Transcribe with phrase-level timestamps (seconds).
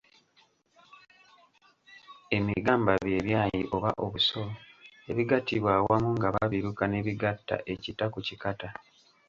[2.37, 4.41] Emigamba bye byayi oba obuso
[5.09, 8.69] ebigattibwa awamu nga babiruka ne bigatta ekita ku kikata.